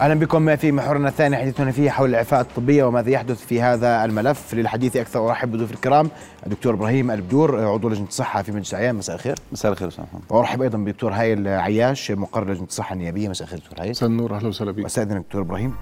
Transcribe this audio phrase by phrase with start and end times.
[0.00, 0.56] أهلا بكم.
[0.56, 4.54] في محورنا الثاني حديثنا فيه حول الاعفاء الطبية وماذا يحدث في هذا الملف.
[4.54, 6.10] للحديث أكثر أرحب بضيوف الكرام
[6.46, 9.34] الدكتور إبراهيم البدور عضو لجنة الصحة في مجلس العيان مساء الخير.
[9.52, 10.22] مساء الخير أستاذ محمد.
[10.30, 13.28] وأرحب أيضا بالدكتور هايل عياش مقرر لجنة الصحة النيابية.
[13.28, 13.90] مساء الخير دكتور هايل.
[13.90, 14.84] مساء النور أهلا وسهلا بك.
[14.84, 15.74] واستاذن الدكتور إبراهيم.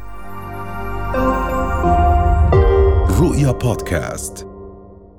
[3.20, 4.46] رؤيا بودكاست.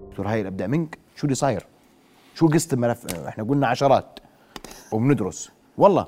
[0.09, 0.97] دكتور هايل أبدأ منك.
[1.15, 1.65] شو اللي صاير؟
[2.35, 4.19] شو قصة الملف؟ إحنا قلنا عشرات
[4.91, 5.51] وبندرس.
[5.77, 6.07] والله.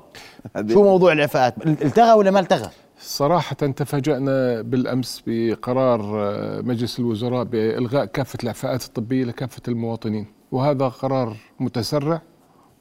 [0.68, 8.04] شو موضوع الاعفاءات التغى ولا ما التغى؟ صراحة تفاجأنا بالأمس بقرار آه، مجلس الوزراء بإلغاء
[8.04, 10.26] كافة الإعفاءات الطبية لكافة المواطنين.
[10.52, 12.22] وهذا قرار متسرع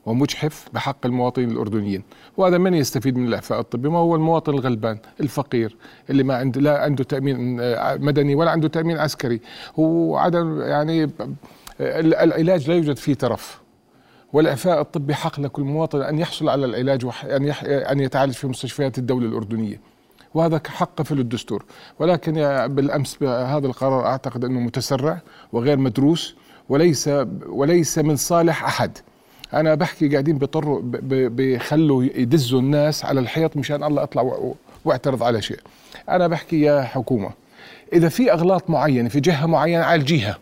[0.06, 2.04] ومجحف بحق المواطنين الأردنيين.
[2.38, 5.76] وهذا من يستفيد من الإعفاء الطبي؟ ما هو المواطن الغلبان الفقير
[6.10, 9.42] اللي ما عنده لا عنده تأمين آه، مدني ولا عنده تأمين عسكري.
[9.78, 11.10] وعدم يعني آه،
[11.80, 13.62] العلاج لا يوجد فيه ترف.
[14.34, 19.28] والإعفاء الطبي حق لكل مواطن أن يحصل على العلاج وأن أن يتعالج في مستشفيات الدولة
[19.28, 19.80] الأردنية.
[20.34, 21.66] وهذا حق في الدستور.
[22.00, 22.34] ولكن
[22.68, 25.22] بالأمس هذا القرار أعتقد أنه متسرع
[25.54, 26.36] وغير مدروس
[26.70, 27.10] وليس
[27.48, 28.98] وليس من صالح أحد.
[29.54, 30.82] أنا بحكي قاعدين بيضطروا
[31.30, 34.54] بيخلوا يدزوا الناس على الحيط مشان الله أطلع
[34.86, 35.60] واعترض على شيء.
[36.10, 37.30] أنا بحكي يا حكومة
[37.94, 40.38] إذا في أغلاط معينة في جهة معينة عالجيها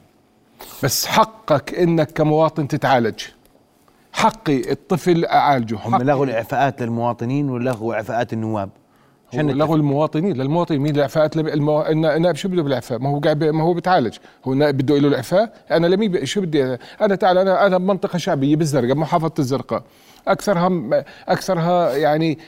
[0.83, 3.19] بس حقك إنك كمواطن تتعالج.
[4.15, 5.77] حقي الطفل أعالجه.
[5.83, 8.69] هم لغوا الإعفاءات للمواطنين ولغوا إعفاءات النواب.
[9.33, 10.37] لغوا المواطنين.
[10.37, 11.81] للمواطنين مين الإعفاءات؟ المو...
[11.81, 14.17] النائب شو بده بالإعفاء؟ ما هو قاعد ما هو بتعالج.
[14.45, 15.53] هو النائب بده له الإعفاء.
[15.71, 19.83] أنا لمين شو بدي أنا تعال أنا أنا بمنطقه شعبية بالزرقاء محافظة الزرقاء.
[20.27, 22.39] أكثرها أكثرها يعني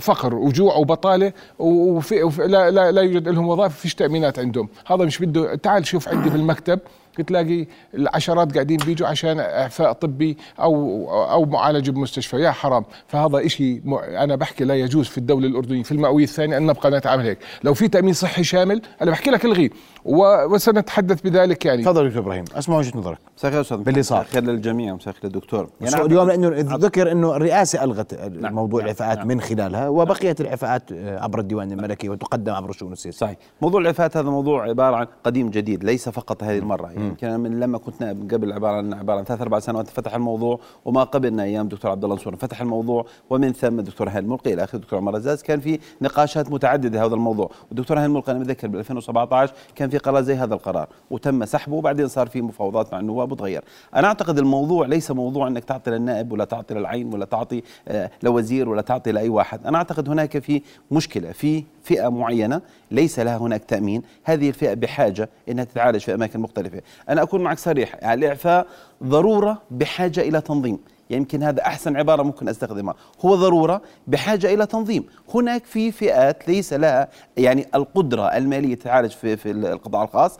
[0.00, 4.68] فقر وجوع وبطالة وفي, وفي لا, لا لا يوجد لهم وظائف فيش تأمينات عندهم.
[4.86, 6.78] هذا مش بده تعال شوف عندي في المكتب
[7.18, 12.36] بتلاقي العشرات قاعدين بيجوا عشان إعفاء طبي أو أو معالجة بمستشفى.
[12.36, 12.84] يا حرام.
[13.08, 17.24] فهذا إشي أنا بحكي لا يجوز في الدولة الأردنية في المئويه الثانية أن نبقى نتعامل
[17.24, 17.38] هيك.
[17.64, 19.70] لو في تأمين صحي شامل أنا بحكي لك الغيه
[20.04, 21.82] وسنتحدث بذلك يعني.
[21.82, 22.44] تفضل دكتور إبراهيم.
[22.54, 23.18] أسمع وجهة نظرك.
[23.36, 23.76] مساء الخير أستاذ.
[23.76, 24.24] باللي صار.
[24.24, 25.68] خير للجميع مساء الخير للدكتور.
[25.80, 29.28] يعني اليوم لأنه ذكر إنه الرئاسة ألغت نعم موضوع نعم الاعفاءات نعم.
[29.28, 33.18] من خلالها وبقيت الاعفاءات عبر الديوان الملكي وتقدم عبر الشؤون السياسية.
[33.18, 33.36] صحيح.
[33.62, 36.92] موضوع الاعفاءات هذا موضوع عبارة عن قديم جديد ليس فقط هذه المرة.
[36.92, 40.14] يمكن يعني من لما كنت نائب قبل عبارة عن عبارة عن ثلاث أربع سنوات فتح
[40.14, 42.36] الموضوع وما قبلنا أيام دكتور عبد الله نصور.
[42.36, 45.42] فتح الموضوع ومن ثم الدكتور هاني الملقي إلى اخره الدكتور عمر الزاز.
[45.42, 47.50] كان في نقاشات متعددة هذا الموضوع.
[47.68, 50.88] والدكتور هاني الملقي أنا متذكر ب 2017 كان في قرار زي هذا القرار.
[51.10, 53.64] وتم سحبه وبعدين صار في مفاوضات مع النواب وتغير.
[53.94, 58.68] أنا أعتقد الموضوع ليس موضوع إنك تعطي للنائب ولا تعطي للعين ولا تعطي آه، لوزير
[58.68, 59.66] ولا تعطي لأي واحد.
[59.66, 62.60] أنا أعتقد هناك في مشكلة في فئة معينة
[62.90, 64.02] ليس لها هناك تأمين.
[64.24, 66.80] هذه الفئة بحاجة إنها تتعالج في أماكن مختلفة.
[67.08, 68.66] أنا أكون معك صريح يعني الإعفاء
[69.04, 70.78] ضرورة بحاجة إلى تنظيم.
[71.10, 72.94] يمكن هذا أحسن عبارة ممكن أستخدمها.
[73.24, 75.04] هو ضرورة بحاجة إلى تنظيم.
[75.34, 80.38] هناك في فئات ليس لها يعني القدرة المالية تعالج في في القطاع الخاص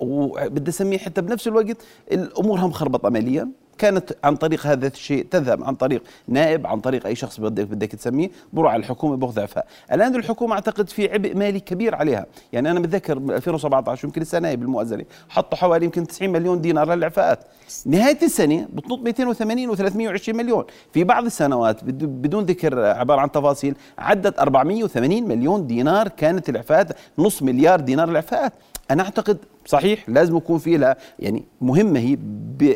[0.00, 1.76] وبدي أسميه حتى بنفس الوقت
[2.12, 3.48] الأمور مخربطه ماليا.
[3.80, 7.88] كانت عن طريق هذا الشيء تذهب عن طريق نائب عن طريق أي شخص بدك بدك
[7.88, 12.26] تسميه بروح على الحكومة اعفاء الآن الحكومة أعتقد في عبء مالي كبير عليها.
[12.52, 17.38] يعني أنا بتذكر 2017 يمكن لسه نائب المؤذنه حطوا حوالي يمكن 90 مليون دينار للاعفاءات
[17.86, 20.64] نهاية السنة بتنط 280 و320 مليون.
[20.92, 26.88] في بعض السنوات بدون ذكر عبارة عن تفاصيل عدت 480 مليون دينار كانت الاعفاءات
[27.18, 28.52] نص مليار دينار الاعفاءات
[28.90, 32.18] أنا أعتقد صحيح؟ لازم يكون في لها يعني مهمة هي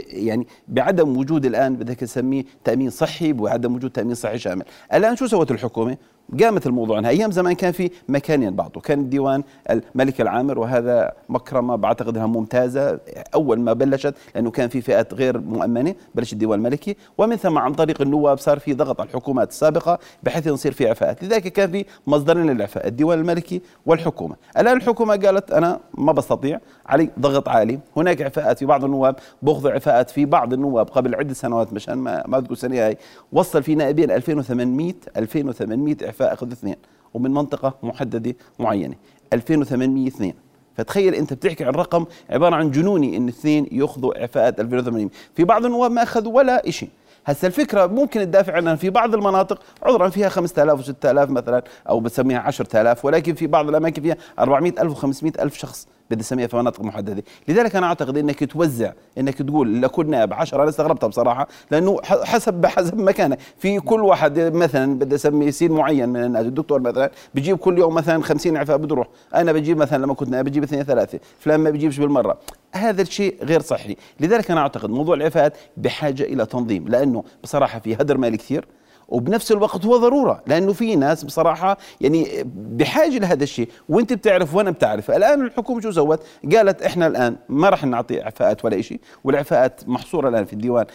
[0.08, 4.64] يعني بعدم وجود الآن بدك تسميه تأمين صحي وعدم وجود تأمين صحي شامل.
[4.94, 5.96] الآن شو سوت الحكومة؟
[6.40, 7.10] قامت الموضوع عنها.
[7.10, 8.80] أيام زمان كان في مكانين بعضه.
[8.80, 13.00] كان الديوان الملك العامر وهذا مكرمة بعتقد إنها ممتازة.
[13.34, 16.96] أول ما بلشت لأنه كان في فئات غير مؤمنة بلش الديوان الملكي.
[17.18, 21.24] ومن ثم عن طريق النواب صار في ضغط على الحكومات السابقة بحيث يصير في اعفاءات
[21.24, 24.36] لذلك كان في مصدرين للاعفاء الديوان الملكي والحكومة.
[24.58, 26.60] الآن الحكومة قالت أنا ما بستطيع.
[26.86, 27.78] علي ضغط عالي.
[27.96, 30.88] هناك اعفاءات في بعض النواب باخذوا اعفاءات في بعض النواب.
[30.88, 32.98] قبل عدة سنوات مشان ما ما سنه هاي
[33.32, 36.76] وصل في نائبين 2800 2800 اعفاء آخذ اثنين
[37.14, 38.94] ومن منطقة محددة معينة
[39.32, 40.34] 2800 اثنين.
[40.76, 45.64] فتخيل أنت بتحكي عن رقم عبارة عن جنوني إن اثنين يأخذوا إعفاءات 2800 في بعض
[45.64, 46.88] النواب ما أخذوا ولا شيء
[47.26, 52.38] هسه الفكرة ممكن تدافع عنها في بعض المناطق عذرا فيها 5000 و6000 مثلا أو بسميها
[52.38, 55.88] 10000 ولكن في بعض الأماكن فيها 400000 و500000 شخص.
[56.10, 57.24] بدي اسميها في مناطق محددة.
[57.48, 62.66] لذلك أنا أعتقد إنك توزع إنك تقول لكل نائب 10 أنا استغربتها بصراحة لأنه حسب
[62.66, 63.36] حسب مكانه.
[63.58, 67.94] في كل واحد مثلا بدي اسمي سين معين من الناس الدكتور مثلا بجيب كل يوم
[67.94, 71.60] مثلا 50 اعفاء بده يروح أنا بجيب مثلا لما كنت نائب بجيب اثنين ثلاثة فلان
[71.60, 72.38] ما بجيبش بالمرة.
[72.72, 77.94] هذا الشيء غير صحي لذلك أنا أعتقد موضوع الاعفاءات بحاجة إلى تنظيم لأنه بصراحة في
[77.94, 78.66] هدر مالي كثير.
[79.08, 83.68] وبنفس الوقت هو ضرورة لأنه في ناس بصراحة يعني بحاجة لهذا الشيء.
[83.88, 85.10] وأنت بتعرف وأنا بتعرف.
[85.10, 86.22] الآن الحكومة شو سوت؟
[86.54, 90.86] قالت إحنا الآن ما راح نعطي إعفاءات ولا شيء والإعفاءات محصورة الآن في الديوان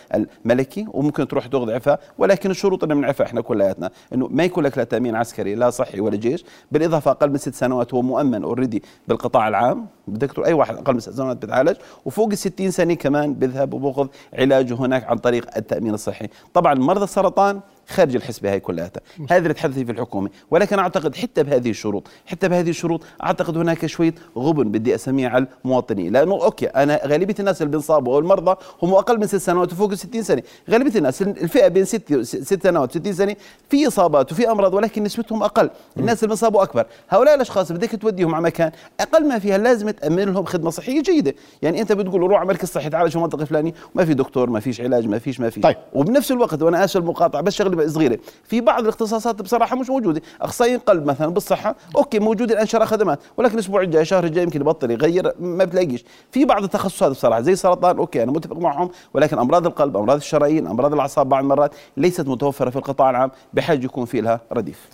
[0.45, 3.89] الملكي وممكن تروح تاخذ إعفاء ولكن الشروط اللي بنعرفها إحنا كلياتنا.
[4.13, 7.56] إنه ما يكون لك لا تأمين عسكري لا صحي ولا جيش بالإضافة أقل من ست
[7.56, 9.88] سنوات هو مؤمن already بالقطاع العام.
[10.07, 11.75] دكتور أي واحد أقل من ست سنوات بتعالج.
[12.06, 16.27] وفوق ال 60 سنة كمان بيذهب وباخذ علاجه هناك عن طريق التأمين الصحي.
[16.53, 17.59] طبعا مرضى السرطان
[17.89, 18.91] خارج الحسبة هاي كلها.
[19.30, 20.30] هذا اللي تحدث في الحكومة.
[20.51, 25.47] ولكن أعتقد حتى بهذه الشروط حتى بهذه الشروط أعتقد هناك شوية غبن بدي أسميه على
[25.65, 26.13] المواطنين.
[26.13, 29.94] لأنه أوكي أنا غالبية الناس اللي بينصابوا أو المرضى هم أقل من ست سنوات وفوق
[29.94, 30.44] 60 سنة.
[30.69, 33.36] غالبية الناس الفئة بين ست ست سنوات و60 سنة
[33.69, 35.69] في إصابات وفي أمراض ولكن نسبتهم أقل.
[35.97, 36.85] الناس اللي بينصابوا أكبر.
[37.09, 41.35] هؤلاء الأشخاص بدك توديهم على مكان أقل ما فيها لازم تأمن لهم خدمة صحية جيدة.
[41.62, 44.59] يعني أنت بتقول روح على مركز صحي تعالج في المنطقة الفلانية وما في دكتور ما
[44.59, 45.63] فيش علاج ما فيش ما فيش.
[45.63, 45.75] طيب.
[45.94, 48.20] وبنفس الوقت وأنا آسف المقاطعة بس شغلة صغيرة.
[48.44, 50.22] في بعض الاختصاصات بصراحة مش موجودة.
[50.42, 54.62] أخصائيين قلب مثلا بالصحة okay موجود الان شرى خدمات ولكن الأسبوع الجاي الشهر الجاي يمكن
[54.62, 56.06] يبطل يغير ما بتلاقيش.
[56.31, 60.68] في بعض التخصصات بصراحة زي السرطان okay أنا متفق معهم ولكن أمراض القلب أمراض الشرايين
[60.68, 64.90] أمراض الأعصاب بعض المرات ليست متوفرة في القطاع العام بحاجه يكون في لها رديف.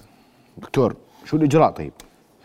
[0.58, 0.96] دكتور
[1.26, 1.94] شو الإجراء طيب؟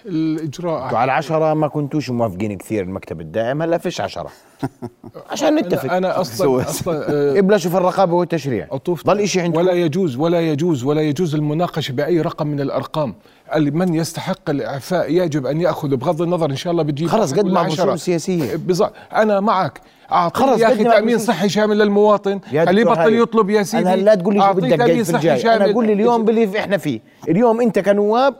[0.06, 0.94] الإجراء.
[0.94, 4.30] على عشرة ما كنتوش موافقين كثير المكتب الدائم هلا فيش عشرة.
[5.30, 5.92] عشان نتفق.
[5.92, 8.66] أنا أصلا أصلا آه، ابلشوا في الرقابة والتشريع.
[8.70, 13.14] أطوف ضل شيء عندكم؟ ولا يجوز ولا يجوز ولا يجوز المناقشة بأي رقم من الأرقام.
[13.54, 17.44] اللي من يستحق الإعفاء يجب أن يأخذ بغض النظر إن شاء الله بتجيب خلص قد
[17.44, 17.62] ما.
[17.62, 18.56] بالشؤون السياسية.
[18.56, 19.80] بالظبط أنا معك.
[20.12, 23.18] اعطيه خلص يا أخي تامين صحي شامل للمواطن خليه يبطل هاي.
[23.18, 23.92] يطلب يا سيدي.
[23.92, 25.72] أنا لا تقول لي شو بدك في الجاي أنا.
[25.72, 27.00] قول لي اليوم باللي إحنا فيه.
[27.28, 28.34] اليوم أنت كنواب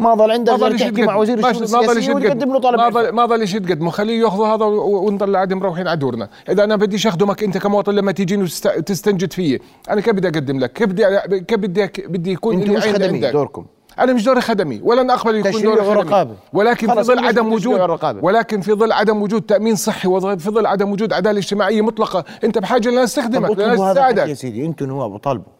[0.00, 1.02] ما ما ضل غير تحكي.
[1.02, 2.14] مع وزير الشؤون السياسية.
[2.14, 2.88] وتقدم له طلب ما.
[2.88, 7.42] ضل ما قد خليه ياخذ هذا ونضل قاعدين مروحين على دورنا إذا أنا بديش اخدمك
[7.42, 9.60] أنت كمواطن لما تيجيني وتست- تستنجد فيي
[9.90, 11.04] أنا كيف بدي أقدم لك كيف بدي
[11.40, 13.64] كيف بدي بدي يكون لي مش خدمي عندك؟ دوركم
[13.98, 16.34] أنا مش دوري خدمي ولن أقبل يكون دوري خدمي.
[16.52, 17.80] ولكن في ظل عدم وجود.
[18.22, 22.58] ولكن في ظل عدم وجود تأمين صحي وفي ظل عدم وجود عدالة اجتماعية مطلقة أنت
[22.58, 23.96] بحاجة لناس طب تخدمك لناس
[24.28, 25.52] يا سيدي أنتوا نواب وطالبوا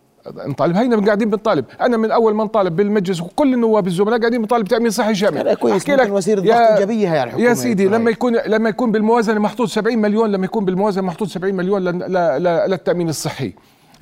[0.46, 0.76] نطالب.
[0.76, 1.64] هينا قاعدين بنطالب.
[1.80, 5.74] أنا من أول ما نطالب بالمجلس وكل النواب الزملاء قاعدين بنطالب تامين صحي شامل كويس،
[5.74, 7.88] ممكن لك وسيلة ضغط يا- إيجابية هي على الحكومة يا سيدي هاي.
[7.90, 11.82] لما يكون لما يكون بالموازنة محطوط 70 مليون لما يكون بالموازنة محطوط 70 مليون
[12.68, 13.52] للتأمين الصحي.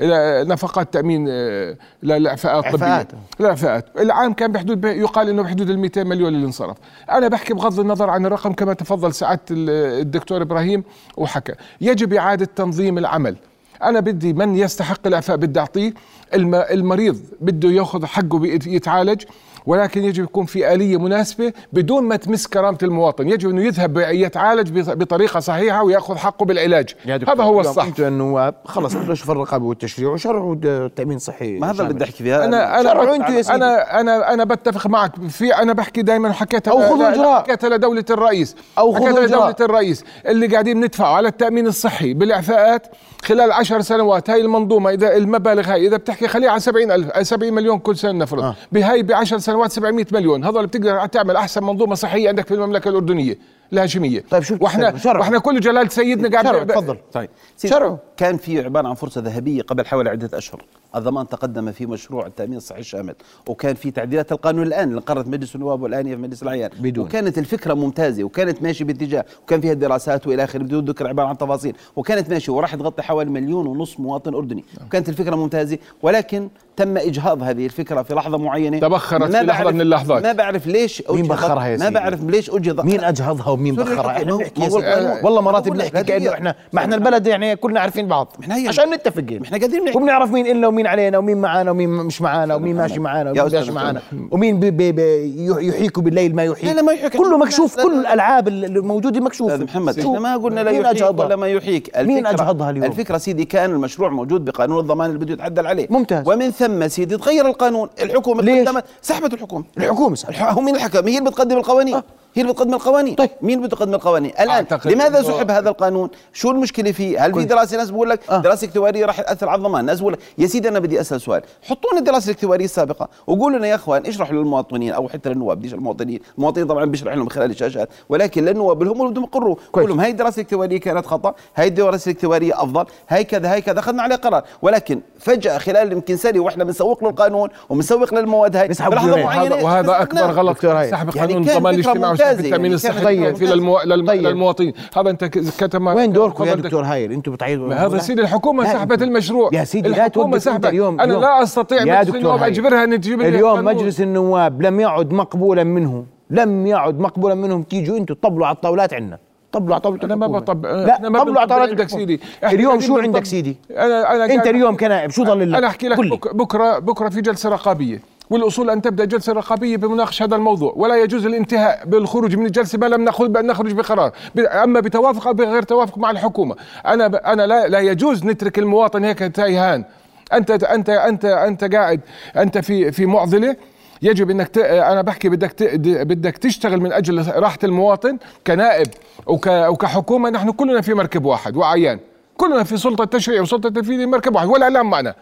[0.00, 3.08] نفقات تأمين آه، للاعفاءات الطبيه إعفاءات.
[3.40, 6.76] الاعفاءات العام كان بحدود يقال إنه بحدود ال 200 مليون اللي انصرف
[7.10, 10.84] أنا بحكي بغض النظر عن الرقم كما تفضل سعادة ال- الدكتور إبراهيم
[11.16, 11.52] وحكى.
[11.80, 13.36] يجب إعادة تنظيم العمل.
[13.82, 15.94] أنا بدي من يستحق الاعفاء بدي أعطيه.
[16.34, 19.22] المريض بده ياخذ حقه يتعالج
[19.66, 23.28] ولكن يجب يكون في آلية مناسبة بدون ما تمس كرامة المواطن.
[23.28, 26.94] يجب أنه يذهب يتعالج بط- بطريقة صحيحة ويأخذ حقه بالعلاج.
[27.06, 27.84] يا دكتور هذا هو الصح.
[27.84, 31.58] أنتوا النواب خلص بلشوا في الرقابه والتشريع وشرعوا د- تامين صحي.
[31.58, 31.94] ما هذا اللي.
[31.94, 32.44] بدي أحكي فيها.
[32.44, 33.56] أنا أنا شرعوا أنتوا يا سيدي.
[33.56, 35.12] أنا أنا أنا بتفق معك.
[35.28, 37.38] في أنا بحكي دائما حكيتها أو خذوا إجراء.
[37.42, 38.56] حكيتها لدوله الرئيس.
[38.78, 39.26] أو خذوا.
[39.26, 40.04] لدوله الرئيس.
[40.26, 42.86] اللي قاعدين ندفعوا على التأمين الصحي بالإعفاءات
[43.24, 44.30] خلال عشر سنوات.
[44.30, 48.12] هاي المنظومة إذا المبالغ هاي إذا بتحكي خليها على 70 ألف 70 مليون كل سنة
[48.12, 48.54] نفرض آه.
[48.72, 52.88] بهاي ب 10 سنوات 700 مليون هذول بتقدر تعمل أحسن منظومة صحية عندك في المملكة
[52.88, 53.38] الأردنية
[53.72, 54.94] الهاشمية طيب شو وإحنا.
[55.06, 57.30] وإحنا كل جلاله سيدنا قاعد شرعوا تفضل طيب
[57.66, 57.96] شرعوا.
[58.18, 60.62] كان في عبارة عن فرصة ذهبية قبل حوالي عدة أشهر
[60.96, 63.14] الضمان تقدم في مشروع التأمين الصحي الشامل
[63.48, 67.04] وكان في تعديلات القانون الآن اللي قررت مجلس النواب والآن في مجلس العيان بدون.
[67.06, 71.38] وكانت الفكرة ممتازة وكانت ماشية باتجاه وكان فيها دراسات وإلى آخره بدون ذكر عبارة عن
[71.38, 76.96] تفاصيل وكانت ماشية وراح تغطي حوالي مليون ونص مواطن أردني وكانت الفكرة ممتازة ولكن تم
[76.96, 80.22] إجهاض هذه الفكرة في لحظة معينة تبخرت ما في بعرف- من اللحظات.
[80.22, 84.10] ما بعرف ليش مين بخرها يا ما سيدي؟ بعرف ليش اجهض مين أجهضها ومين بخرها
[84.10, 85.24] إحنا ما بنحكي ما القانون.
[85.24, 86.32] والله مرات بنحكي كأنه.
[86.32, 88.68] إحنا ما إحنا البلد يعني كلنا عارفين بعض إحنا هي.
[88.68, 89.24] عشان نتفق.
[89.44, 93.00] إحنا قاعدين نحكي وبنعرف مين إلنا ومين علينا ومين معانا ومين مش معانا ومين ماشي
[93.00, 94.02] معانا ومين ماشي معانا.
[94.30, 97.16] ومين بي بي بي يحيك بالليل ما يحيك لا ما يحيك.
[97.16, 98.00] كله مكشوف كل لا.
[98.00, 102.70] الالعاب الموجودة مكشوفة أستاذ محمد؟ إحنا ما قلنا لا أجهضها؟ ولا ما يحييك مين أجهضها
[102.70, 106.28] اليوم؟ الفكرة سيدي كان المشروع موجود بقانون الضمان اللي بده يتعدل عليه ممتاز.
[106.28, 110.36] ومن ثم سيدي تغير القانون الحكومة؟ قدمت سحبت الحكومة الحكومة سحبت.
[110.36, 112.04] هو مين الحكم هي اللي بتقدم القوانين آه.
[112.34, 113.14] هي اللي بتقدم القوانين.
[113.14, 113.30] طيب.
[113.42, 117.44] مين بده يقدم القوانين؟ الآن لماذا سحب هذا القانون؟ شو المشكلة فيه؟ هل في.
[117.44, 118.38] دراسة ناس بقول لك آه.
[118.38, 121.42] دراسة اكتواريه راح تأثر على الضمان؟ ناس بقول لك يا سيدي أنا بدي أسأل سؤال.
[121.62, 125.74] حطوا لنا الدراسة الاكتواريه السابقة وقولوا لنا يا أخوان اشرحوا للمواطنين أو حتى للنواب بديش
[125.74, 126.20] المواطنين.
[126.38, 129.56] المواطنين طبعا بيشرح لهم من خلال الشاشات ولكن للنواب اللي هم اللي بدهم يقروا.
[129.72, 133.78] قول لهم هاي الدراسة الاكتواريه كانت خطأ هاي الدراسة الاكتواريه أفضل هاي كذا هاي كذا
[133.78, 134.44] أخذنا عليه قرار.
[134.62, 138.68] ولكن فجأة خلال يمكن سنة وإحنا بنسوق للقانون وبنسوق للمواد هاي.
[138.68, 140.20] نسحب وهذا أكبر.
[140.20, 140.90] غلط هاي.
[140.90, 143.36] سحب يعني قانون كان الضمان الاجتماعي ممتازة في التامين يعني الصحي طيب.
[143.36, 143.80] في للمو...
[143.84, 144.06] للم...
[144.06, 144.22] طيب.
[144.22, 149.02] للمواطنين هذا أنت كتم وين دوركم يا دكتور هاير أنتم بتعيدوا هذا سيدي الحكومة سحبت
[149.02, 149.50] المشروع.
[149.52, 150.66] يا سيدي الحكومة سحبت.
[150.66, 152.42] اليوم أنا لا أستطيع يا مجلس دكتور النواب.
[152.42, 153.64] أجبرها أن تجيب لي اليوم.
[153.64, 157.62] مجلس النواب لم يعد مقبولا منه لم يعد مقبولا منهم.
[157.62, 159.18] تيجوا أنتم تطبلوا على الطاولات عندنا.
[159.52, 160.26] طبلوا على طاولة أنا ما.
[160.26, 161.88] بطب لا ما طبلوا على طاولات عندك.
[161.88, 162.20] سيدي.
[162.44, 162.98] اليوم شو.
[162.98, 165.10] عندك سيدي؟ أنا أنا أنت اليوم كنائب.
[165.10, 165.98] شو ضل لك؟ أنا أحكي لك
[166.34, 168.17] بكره بكرة في جلسة رقابية.
[168.30, 172.86] والأصول أن تبدأ جلسة رقابية بمناقشة هذا الموضوع ولا يجوز الانتهاء بالخروج من الجلسة ما
[172.86, 174.12] لم ناخذ نخرج بقرار.
[174.38, 176.56] أما بتوافق أو بغير توافق مع الحكومة.
[176.86, 177.14] أنا ب...
[177.14, 179.84] أنا لا لا يجوز نترك المواطن هيك تايهان.
[180.32, 182.00] انت انت انت أنت قاعد
[182.36, 183.56] أنت في في معضلة.
[184.02, 184.58] يجب إنك ت...
[184.58, 185.62] أنا بحكي بدك ت...
[185.84, 188.86] بدك تشتغل من أجل راحة المواطن كنائب
[189.26, 189.46] وك...
[189.46, 192.00] وكحكومه نحن كلنا في مركب واحد وعيان
[192.36, 195.14] كلنا في سلطة تشريع وسلطة تنفيذيه مركب واحد ولا معنا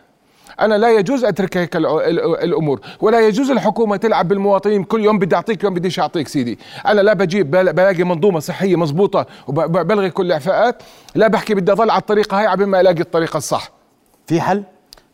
[0.60, 5.18] أنا لا يجوز أترك هيك ال- ال- الأمور ولا يجوز الحكومة تلعب بالمواطنين كل يوم
[5.18, 6.58] بدي أعطيك يوم بديش أعطيك سيدي.
[6.86, 10.82] أنا لا بجيب بل- بلاقي منظومة صحية مزبوطه وبلغي كل الإعفاءات
[11.14, 13.70] لا بحكي بدي أضل على الطريقة هاي عبين ما ألاقي الطريقة الصح.
[14.26, 14.62] في حل؟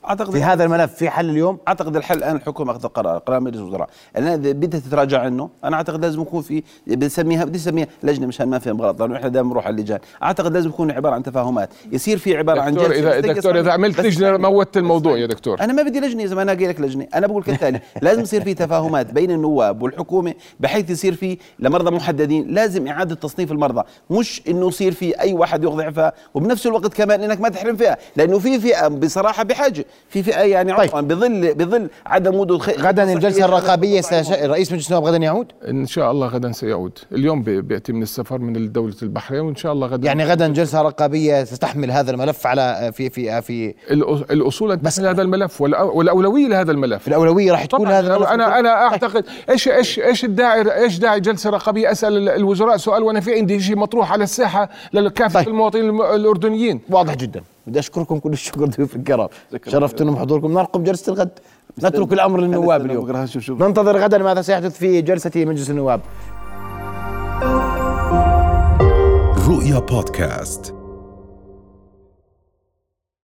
[0.09, 3.59] أعتقد في هذا الملف في حل اليوم؟ أعتقد الحل الآن الحكومة اخذ قرار قرار مجلس
[3.59, 3.89] الوزراء.
[4.17, 8.49] الان إذا بدها تتراجع عنه أنا أعتقد لازم يكون في بنسميها بدي أسميها لجنة مشان
[8.49, 9.99] ما فيها غلط لأنه إحنا دائما نروح على اللجان.
[10.23, 11.71] أعتقد لازم يكون عبارة عن تفاهمات.
[11.93, 15.61] يصير في عبارة عن دكتور جلسة اذا دكتور إذا عملت لجنة موتت الموضوع يا دكتور.
[15.61, 17.07] أنا ما بدي لجنة إذا ما أنا لك لجنة.
[17.15, 22.55] أنا بقول كالتالي لازم يصير في تفاهمات بين النواب والحكومة بحيث يصير في لمرضى محددين.
[22.55, 23.83] لازم إعادة تصنيف المرضى.
[24.11, 27.99] مش إنه يصير في أي واحد ياخذ اعفاء وبنفس الوقت كمان إنك ما تحرم فئه
[28.17, 29.85] لأنه في فئة بصراحة بحاجة.
[30.09, 30.81] في فئة يعني طيب.
[30.81, 34.31] عفوا بظل بظل عدم وجود خ- غدا الجلسة الرقابية سيش...
[34.33, 36.99] رئيس مجلس النواب غدا يعود؟ إن شاء الله غدا سيعود.
[37.13, 40.83] اليوم بي- بيأتي من السفر من دولة البحرين وإن شاء الله غدا يعني غدا جلسة
[40.83, 45.63] رقابية ستحمل هذا الملف على في في في الأص- الأصول أن بس- تحمل هذا الملف
[45.63, 47.03] والأ- والأولوية لهذا الملف.
[47.03, 48.29] في الأولوية راح تكون هذا الملف.
[48.29, 53.03] أنا أنا اعتقد إيش إيش إيش الداعي إيش داعي جلسة رقابية؟ أسأل ال- الوزراء سؤال
[53.03, 55.49] وأنا في عندي شيء مطروح على الساحة لكافه طيب.
[55.49, 56.81] المواطنين الم- الأردنيين.
[56.91, 57.43] واضح جدا.
[57.67, 59.29] بدي أشكركم كل الشكر ضيوف الكرام.
[59.69, 60.53] شرفتنا بحضوركم.
[60.53, 61.39] نرقب جلسة الغد.
[61.79, 63.27] نترك الأمر للنواب اليوم.
[63.49, 66.01] ننتظر غدا ماذا سيحدث في جلسة مجلس النواب.
[69.49, 70.75] رؤيا بودكاست.